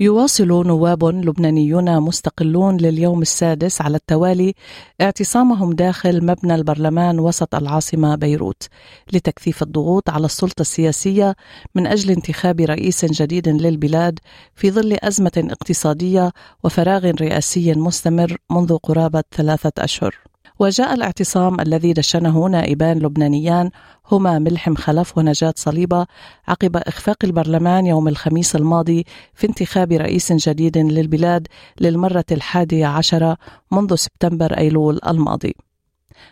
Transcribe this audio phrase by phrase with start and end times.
[0.00, 4.54] يواصل نواب لبنانيون مستقلون لليوم السادس على التوالي
[5.00, 8.68] اعتصامهم داخل مبنى البرلمان وسط العاصمة بيروت
[9.12, 11.36] لتكثيف الضغوط على السلطة السياسية
[11.74, 14.18] من أجل انتخاب رئيس جديد للبلاد
[14.54, 16.32] في ظل أزمة اقتصادية
[16.64, 20.35] وفراغ رئاسي مستمر منذ قرابة ثلاثة أشهر.
[20.58, 23.70] وجاء الاعتصام الذي دشنه نائبان لبنانيان
[24.12, 26.06] هما ملحم خلف ونجاة صليبة
[26.48, 29.04] عقب إخفاق البرلمان يوم الخميس الماضي
[29.34, 31.46] في انتخاب رئيس جديد للبلاد
[31.80, 33.36] للمرة الحادية عشرة
[33.70, 35.56] منذ سبتمبر أيلول الماضي.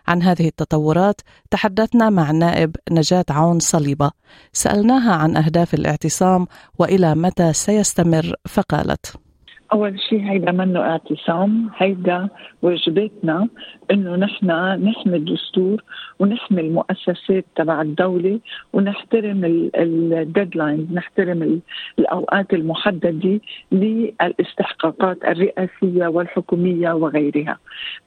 [0.07, 4.11] عن هذه التطورات تحدثنا مع النائب نجاة عون صليبة.
[4.53, 6.47] سألناها عن أهداف الاعتصام
[6.79, 9.24] وإلى متى سيستمر فقالت
[9.73, 12.29] أول شيء هيدا منه اعتصام هيدا
[12.63, 13.49] واجباتنا
[13.91, 14.47] إنه نحن
[14.85, 15.83] نحمي الدستور
[16.19, 18.41] ونحمي المؤسسات تبع الدولة
[18.73, 21.61] ونحترم ال deadlines نحترم
[21.99, 23.41] الأوقات المحددة
[23.73, 27.59] للاستحقاقات الرئاسية والحكومية وغيرها.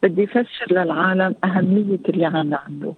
[0.03, 2.93] بدي افسر للعالم أهمية اللي عم نعمله.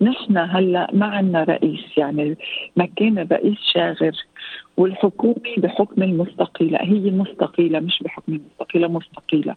[0.00, 2.36] نحن هلأ ما عندنا رئيس يعني
[2.76, 4.12] مكان الرئيس شاغر.
[4.76, 9.54] والحكومة بحكم المستقيلة هي مستقيلة مش بحكم المستقيلة مستقيلة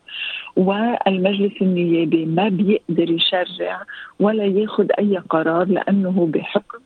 [0.56, 3.82] والمجلس النيابي ما بيقدر يشرع
[4.20, 6.80] ولا ياخذ أي قرار لأنه بحكم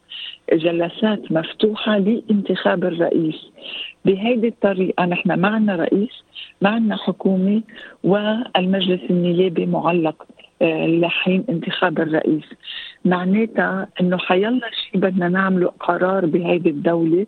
[0.54, 3.36] جلسات مفتوحة لانتخاب الرئيس.
[4.06, 6.24] بهيدي الطريقة نحن ما عندنا رئيس
[6.62, 7.62] ما عندنا حكومة
[8.04, 10.26] والمجلس النيابي معلق
[10.62, 12.44] آه، لحين انتخاب الرئيس.
[13.06, 17.26] معناتها إنه حيلا شيء بدنا نعمله قرار بهيدي الدولة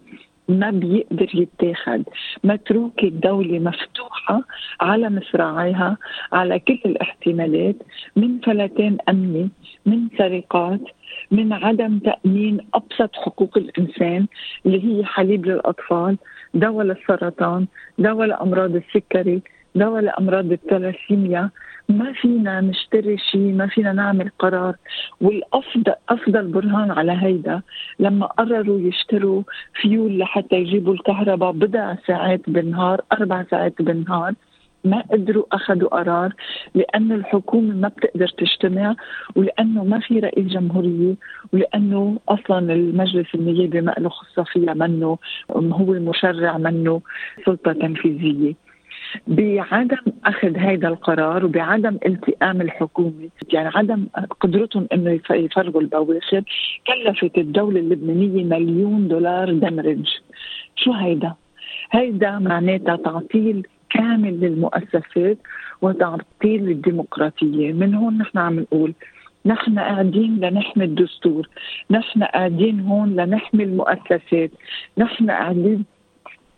[0.49, 2.03] ما بيقدر يتاخد.
[2.43, 4.43] متروكة الدولة مفتوحة
[4.81, 5.97] على مصراعيها
[6.31, 7.75] على كل الاحتمالات
[8.15, 9.49] من فلتان أمني
[9.85, 10.81] من سرقات
[11.31, 14.27] من عدم تأمين أبسط حقوق الإنسان
[14.65, 16.17] اللي هي حليب للأطفال
[16.53, 17.67] دواء للسرطان
[17.97, 19.41] دواء لأمراض السكري
[19.75, 21.49] دواء لأمراض الثلاسيميا.
[21.89, 24.75] ما فينا نشتري شيء ما فينا نعمل قرار.
[25.21, 27.61] والافضل أفضل برهان على هيدا
[27.99, 29.43] لما قرروا يشتروا
[29.81, 34.33] فيول لحتى يجيبوا الكهرباء بضع ساعات بالنهار أربع ساعات بالنهار
[34.85, 36.33] ما قدروا أخذوا قرار
[36.75, 38.95] لأنه الحكومة ما بتقدر تجتمع
[39.35, 41.15] ولأنه ما في رئيس جمهورية
[41.53, 45.17] ولأنه أصلا المجلس النيابي ما له خصة فيها منه
[45.51, 47.01] هو المشرع منه
[47.45, 48.53] سلطة تنفيذية.
[49.27, 54.07] بعدم أخذ هذا القرار وبعدم التئام الحكومة يعني عدم
[54.39, 56.43] قدرتهم إنه يفرغوا البواخر
[56.87, 60.07] كلفت الدولة اللبنانية مليون دولار دمرج
[60.75, 61.33] شو هيدا؟
[61.91, 65.37] هيدا معناتها تعطيل كامل للمؤسسات
[65.81, 68.93] وتعطيل للديمقراطية من هون نحن عم نقول
[69.45, 71.49] نحن قاعدين لنحمي الدستور
[71.91, 74.51] نحن قاعدين هون لنحمي المؤسسات
[74.97, 75.85] نحن قاعدين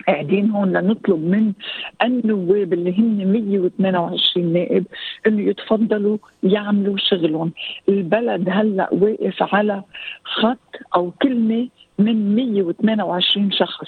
[0.07, 1.53] قاعدين هون لنطلب من
[2.03, 4.85] النواب اللي هن 128 نائب
[5.27, 7.51] انه يتفضلوا يعملوا شغلهم،
[7.89, 9.83] البلد هلأ واقف على
[10.23, 11.67] خط أو كلمة
[11.99, 13.87] من 128 شخص.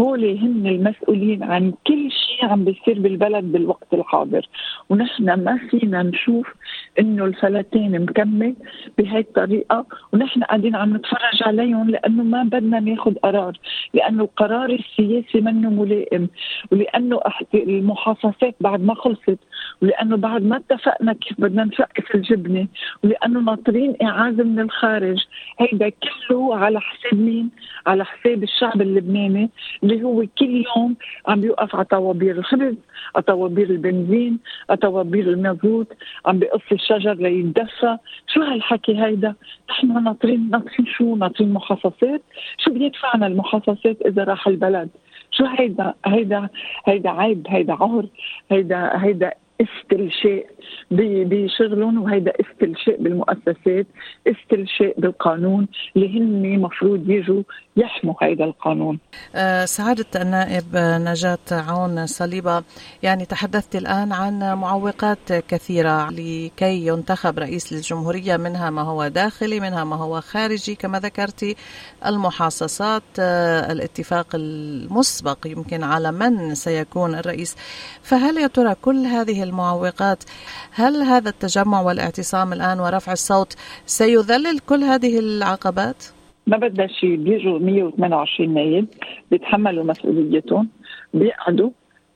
[0.00, 4.48] هول هن المسؤولين عن كل شيء عم بيصير بالبلد بالوقت الحاضر.
[4.88, 6.54] ونحن ما فينا نشوف
[7.00, 8.54] إنه الفلاتين مكمل
[8.98, 13.58] بهي الطريقة ونحن قاعدين عم نتفرج عليهم لأنه ما بدنا ناخذ قرار
[13.94, 16.28] لأنه القرار السياسي منه ملائم
[16.72, 17.20] ولأنه
[17.54, 19.38] المحاصصات بعد ما خلصت
[19.82, 22.66] ولأنه بعد ما اتفقنا كيف بدنا نفقف الجبنة
[23.04, 25.24] ولأنه ناطرين إعادة من الخارج.
[25.58, 27.47] هيدا كله على حساب مين؟
[27.86, 29.50] على حساب الشعب اللبناني
[29.82, 30.96] اللي هو كل يوم
[31.28, 32.74] عم بيوقف على طوابير الخبز
[33.14, 34.38] على طوابير البنزين
[34.70, 35.92] على طوابير المازوت
[36.26, 37.96] عم بيقص الشجر ليتدفى
[38.34, 39.34] شو هالحكي هيدا؟
[39.70, 42.22] نحن ناطرين ناطرين شو؟ ناطرين محاصصات
[42.58, 44.88] شو بيدفعنا المحاصصات إذا راح البلد؟
[45.30, 46.48] شو هيدا هيدا
[46.86, 48.06] هيدا عيب هيدا عهر
[48.50, 50.46] هيدا هيدا استلشاء
[50.90, 53.86] بشغلهم وهيدا استلشاء بالمؤسسات
[54.26, 57.42] استلشاء بالقانون اللي هن مفروض يجوا
[57.78, 58.98] يحموا هيدا القانون
[59.34, 62.62] أه سعادة النائب نجاة عون صليبة
[63.02, 69.84] يعني تحدثت الآن عن معوقات كثيرة لكي ينتخب رئيس للجمهورية منها ما هو داخلي منها
[69.84, 71.56] ما هو خارجي كما ذكرتي
[72.06, 77.56] المحاصصات أه الاتفاق المسبق يمكن على من سيكون الرئيس
[78.02, 80.24] فهل يا ترى كل هذه المعوقات
[80.72, 86.17] هل هذا التجمع والاعتصام الآن ورفع الصوت سيذلل كل هذه العقبات؟
[86.48, 88.86] ما بدنا شيء بيجوا 128 نايب
[89.30, 90.68] بيتحملوا مسؤوليتهم
[91.14, 91.70] بيقعدوا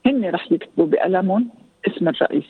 [0.06, 1.49] هن رح يكتبوا بقلمهم
[1.87, 2.44] اسم الرئيس.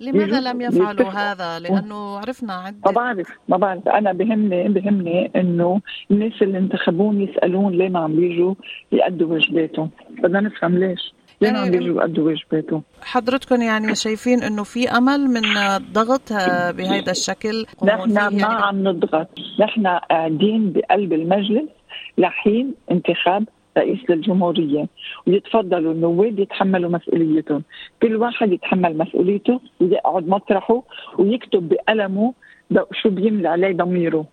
[0.00, 2.78] لماذا لم يفعلوا هذا؟ لأنه عرفنا عدة.
[2.86, 3.88] ما بعرف ما بعرف.
[3.88, 5.80] أنا بهمني بهمني إنه
[6.10, 8.54] الناس اللي انتخبون يسالون ليه ما عم بيجوا
[8.92, 9.90] يأدوا واجباتهم
[10.22, 11.14] بدنا نفهم ليش.
[11.52, 15.42] ما عم يعني بيجوا يأدوا واجباتهم حضرتكم يعني شايفين إنه في أمل من
[15.92, 19.28] ضغط آه، بهذا الشكل؟ نحن ما يعني عم نضغط.
[19.60, 21.68] نحن قاعدين بقلب المجلس
[22.18, 23.44] لحين انتخاب
[23.78, 24.86] رئيس للجمهورية.
[25.26, 27.62] ويتفضلوا النواب يتحملوا مسؤوليتهم.
[28.02, 30.82] كل واحد يتحمل مسؤوليته ويقعد مطرحه
[31.18, 32.34] ويكتب بقلمه
[33.02, 34.26] شو بيملي عليه ضميره.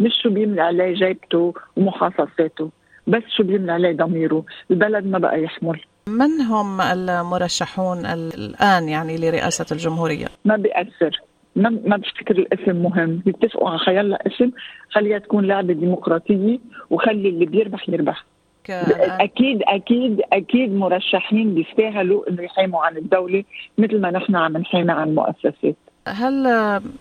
[0.00, 2.70] مش شو بيملي عليه جيبته ومحاصصاته
[3.06, 4.44] بس شو بيملي عليه ضميره.
[4.70, 5.80] البلد ما بقى يحمل.
[6.08, 11.20] من هم المرشحون الآن يعني لرئاسة الجمهورية؟ ما بيأثر.
[11.56, 13.22] ما ما بفتكر الاسم مهم.
[13.24, 14.50] بيتفقوا على خيالنا اسم
[14.90, 16.58] خليها تكون لعبة ديمقراطية
[16.90, 18.24] وخلي اللي بيربح يربح.
[18.70, 23.44] الآن أكيد أكيد أكيد مرشحين بيستاهلوا إنه يحاموا عن الدولة
[23.78, 25.76] مثل ما نحن عم نحامي عن المؤسسات.
[26.08, 26.46] هل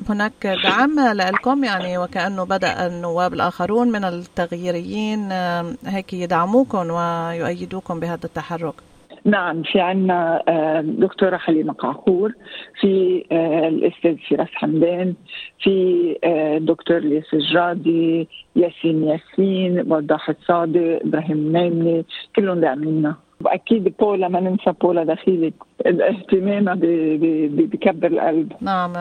[0.10, 5.32] هناك دعم لكم يعني وكأنه بدأ النواب الآخرون من التغييريين
[5.86, 8.74] هيك يدعموكم ويؤيدوكم بهذا التحرك؟
[9.26, 10.44] نعم في عنا
[10.82, 12.34] دكتورة حليمة قعقور
[12.80, 15.14] في آه، الأستاذ فراس حمدان
[15.60, 22.06] في آه، دكتور ليس الجرادي ياسين ياسين وضاح الصادق إبراهيم نايمني
[22.36, 25.54] كلهم داعمينا وأكيد بولا ما ننسى بولا دخيلي.
[25.86, 26.78] اهتمامها
[27.50, 28.54] بكبر القلب.
[28.62, 28.94] نعم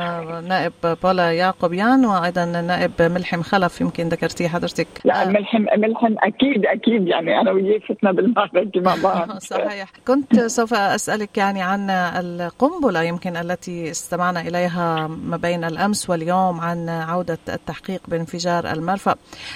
[0.46, 4.87] نائب بولا يعقوبيان وأيضا نائب ملحم خلف يمكن ذكرتيه حضرتك.
[5.05, 9.38] لا ملحم ملحم أكيد أكيد يعني أنا وياه فتنا بالمعركة مع بعض.
[9.52, 9.88] صحيح.
[10.06, 16.88] كنت سوف أسألك يعني عن القنبلة يمكن التي استمعنا إليها ما بين الأمس واليوم عن
[16.88, 19.14] عودة التحقيق بانفجار المرفأ.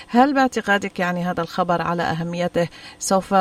[0.09, 2.69] هل باعتقادك يعني هذا الخبر على أهميته؟
[2.99, 3.35] سوف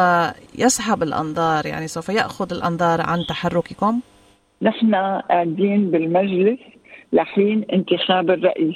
[0.57, 1.24] يسحب الأنظار؟
[1.65, 3.99] يعني سوف يأخذ الأنظار عن تحرككم؟
[4.61, 6.59] نحن قاعدين بالمجلس
[7.13, 8.75] لحين انتخاب الرئيس.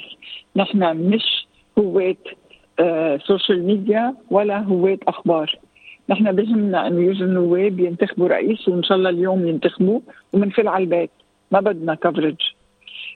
[0.56, 1.46] نحن مش
[1.78, 2.16] هواة
[3.26, 5.58] social media ولا هواة أخبار.
[6.08, 10.02] نحن بهمنا إنه يجوا النواب ينتخبوا رئيس وإن شاء الله اليوم ينتخبوه
[10.32, 11.10] ومنفل على البيت.
[11.52, 12.36] ما بدنا كفرج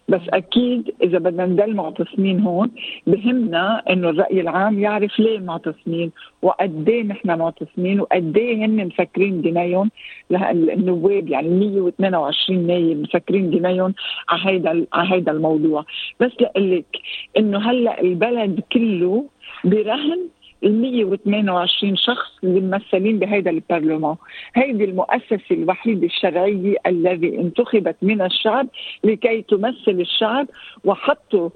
[0.09, 2.71] بس أكيد إذا بدنا نضل معتصمين هون
[3.06, 6.11] بهمنا إنه الرأي العام يعرف ليه معتصمين
[6.43, 9.91] وقد إيه نحن معتصمين وقد إيه هن مفكرين دنايهم
[10.31, 13.95] له- النواب يعني 122 نايب مفكرين دنايهم
[14.29, 15.85] على هيدا على هيدا الموضوع.
[16.21, 16.97] بس لاقول لك
[17.39, 19.25] إنه هلأ البلد كله
[19.65, 20.21] برهن
[20.64, 24.16] ال 128 شخص اللي ممثلين بهذا البرلمان.
[24.55, 28.66] هيدي المؤسسة الوحيدة الشرعية الذي انتخبت من الشعب
[29.05, 30.46] لكي تمثل الشعب
[30.84, 31.50] وحطوا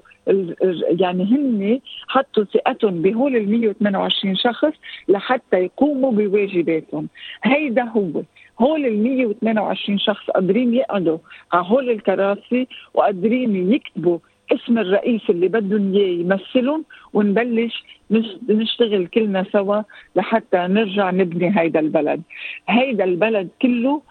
[0.99, 4.73] يعني هن حطوا ثقتهم بهول ال 128 شخص
[5.07, 7.07] لحتى يقوموا بواجباتهم.
[7.43, 8.21] هيدا هو.
[8.61, 11.17] هول ال 128 شخص قادرين يقعدوا
[11.53, 14.19] على هول الكراسي وقادرين يكتبوا
[14.51, 19.81] اسم الرئيس اللي بدهم إياه يمثلهم ونبلش نش- نشتغل كلنا سوا
[20.15, 22.21] لحتى نرجع نبني هيدا البلد.
[22.67, 24.01] هيدا البلد كله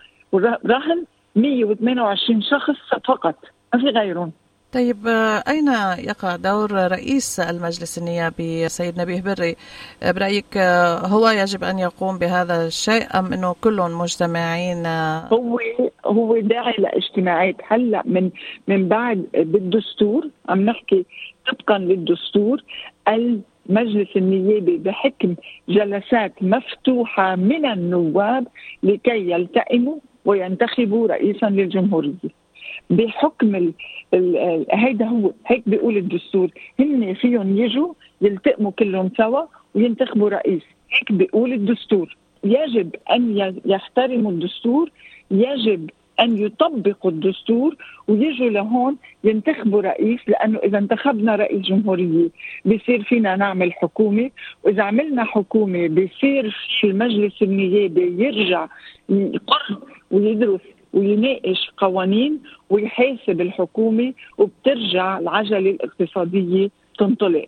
[0.67, 1.05] رهن
[1.37, 2.77] 128 شخص
[3.07, 3.35] فقط
[3.75, 4.33] ما في غيرهم.
[4.73, 5.07] طيب
[5.49, 5.69] أين
[5.99, 9.57] يقع دور رئيس المجلس النيابي سيد نبيه بري؟
[10.03, 10.59] برأيك
[11.05, 14.87] هو يجب أن يقوم بهذا الشيء أم أنه كلهم مجتمعين؟
[15.33, 15.59] هو
[16.07, 18.31] هو داعي لاجتماعات هلا من
[18.69, 20.29] من بعد بالدستور.
[20.49, 21.07] عم نحكي
[21.49, 22.63] طبقا للدستور.
[23.09, 25.35] المجلس النيابي بحكم
[25.69, 28.47] جلسات مفتوحة من النواب
[28.83, 32.48] لكي يلتئموا وينتخبوا رئيسا للجمهورية.
[32.91, 33.73] بحكم ال
[34.15, 36.51] ال هيدا هو هيك بيقول الدستور.
[36.81, 39.43] هن فيهم يجوا يلتئموا كلهم سوا
[39.75, 40.63] وينتخبوا رئيس.
[40.91, 42.17] هيك بيقول الدستور.
[42.45, 44.91] يجب أن يحترموا الدستور
[45.31, 47.77] يجب أن يطبقوا الدستور
[48.09, 52.29] ويجوا لهون ينتخبوا رئيس لأنه إذا انتخبنا رئيس جمهورية
[52.65, 54.31] بصير فينا نعمل حكومة
[54.65, 58.67] وإذا عملنا حكومة بصير في المجلس النيابي يرجع
[59.09, 59.79] يقر
[60.11, 60.61] ويدرس
[60.99, 62.41] ويناقش قوانين
[62.71, 67.47] ويحاسب الحكومة وبترجع العجلة الاقتصادية تنطلق.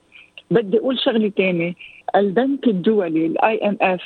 [0.50, 1.75] بدي أقول شغلة تانية.
[2.16, 4.02] البنك الدولي ال IMF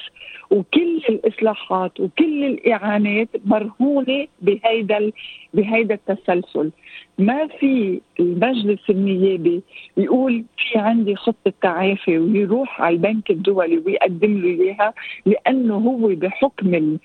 [0.50, 5.10] وكل الإصلاحات وكل الإعانات مرهونة بهيدا
[5.54, 6.70] بهيدا التسلسل.
[7.18, 9.62] ما في المجلس النيابي
[9.96, 14.94] يقول في عندي خطة تعافي ويروح على البنك الدولي ويقدم له إياها
[15.26, 16.98] لأنه هو بحكم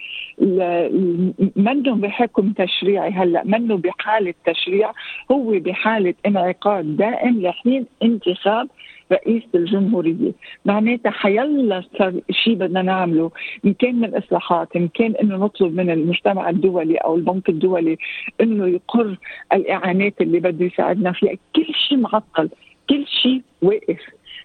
[1.56, 4.92] منه بحكم تشريعي هلأ منه بحالة تشريع
[5.32, 8.68] هو بحالة انعقاد دائم لحين انتخاب
[9.12, 10.32] رئيس الجمهورية.
[10.66, 11.84] معناتها حيلا
[12.32, 13.32] شيء بدنا نعمله.
[13.66, 17.98] إن كان من إصلاحات إن كان إنه نطلب من المجتمع الدولي أو البنك الدولي
[18.42, 19.18] إنه يقر
[19.54, 21.34] الإعانات اللي بده يساعدنا فيها.
[21.56, 22.50] كل شيء معطل
[22.90, 24.00] كل شيء واقف.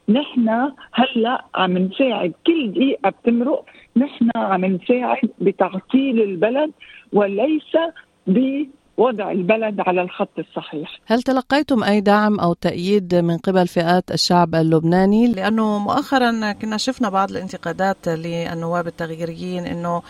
[0.09, 2.33] نحن هلأ عم نساعد.
[2.47, 3.65] كل دقيقة بتمرق
[3.97, 6.71] نحن عم نساعد بتعطيل البلد
[7.13, 7.77] وليس
[8.97, 14.55] وضع البلد على الخط الصحيح هل تلقيتم أي دعم أو تأييد من قبل فئات الشعب
[14.55, 20.03] اللبناني؟ لأنه مؤخرا كنا شفنا بعض الانتقادات للنواب التغييريين أنه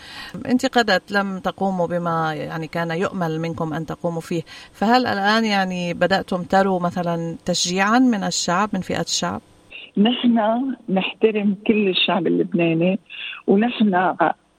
[0.45, 4.41] انتقادات لم تقوموا بما يعني كان يؤمل منكم أن تقوموا فيه
[4.73, 9.41] فهل الآن يعني بدأتم تروا مثلا تشجيعا من الشعب من فئات الشعب؟
[9.97, 10.39] نحن
[10.89, 12.99] نحترم كل الشعب اللبناني
[13.47, 14.15] ونحن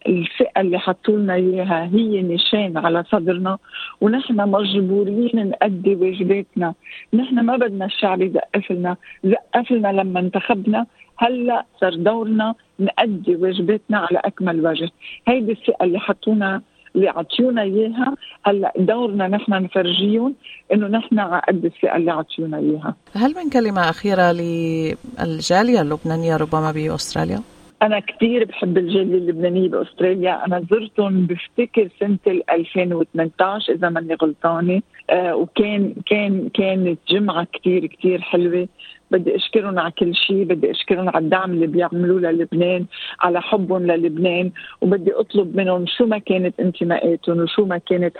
[0.08, 3.58] الفئة اللي حطوا لنا إياها هي نشان على صدرنا
[4.00, 6.74] ونحن مجبورين نأدي واجباتنا،
[7.14, 10.86] نحن ما بدنا الشعب يزقف لنا، زقف لنا لما انتخبنا،
[11.18, 14.90] هلأ صار دورنا نأدي واجباتنا على أكمل وجه،
[15.28, 16.62] هيدي الفئة اللي حطونا
[16.96, 18.14] اللي عطيونا إياها
[18.46, 20.34] هلأ دورنا نحن نفرجيهم
[20.72, 22.94] إنه نحن على قد الثقه اللي عطيونا إياها.
[23.14, 27.40] هل من كلمة أخيرة للجالية اللبنانية ربما بأستراليا؟
[27.82, 30.46] أنا كثير بحب الجاليه اللبنانيه بأستراليا.
[30.46, 32.18] أنا زرتهم بفتكر سنة
[32.50, 34.82] 2018 إذا ماني غلطانة.
[35.10, 38.68] آه وكان كان كانت جمعة كثير كثير حلوة.
[39.10, 42.86] بدي أشكرهم على كل شيء بدي أشكرهم على الدعم اللي بيعملوه للبنان
[43.20, 48.16] على حبهم للبنان وبدي أطلب منهم شو ما كانت انتماءاتهم وشو ما كانت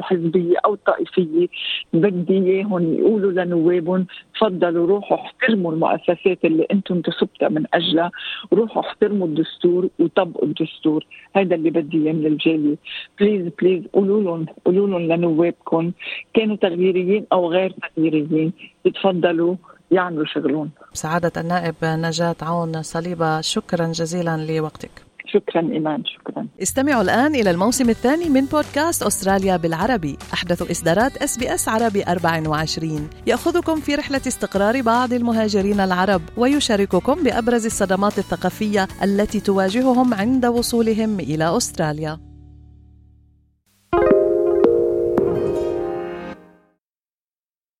[0.00, 1.48] حزبيه أو طائفيه
[1.92, 8.10] بدي إياهم يقولوا لنوابهم تفضلوا روحوا احترموا المؤسسات اللي أنتم انتخبتوا من أجلها
[8.52, 11.06] روحوا احترموا الدستور وطبقوا الدستور.
[11.36, 12.76] هذا اللي بدي إياه من الجالية.
[13.20, 15.92] please please قولوا لهم قولوا لهم لنوابكم
[16.34, 18.52] كانوا تغييريين أو غير تغييريين.
[18.84, 19.56] يتفضلوا
[19.90, 20.70] يعملوا شغلهم.
[20.92, 24.90] سعادة النائب نجاة عون صليبة شكرا جزيلا لوقتك.
[25.26, 26.46] شكرا إيمان شكرا.
[26.62, 30.16] استمعوا الآن إلى الموسم الثاني من بودكاست أستراليا بالعربي.
[30.32, 38.18] أحدث إصدارات SBS عربي 24 يأخذكم في رحلة استقرار بعض المهاجرين العرب ويشارككم بأبرز الصدمات
[38.18, 42.33] الثقافية التي تواجههم عند وصولهم إلى أستراليا.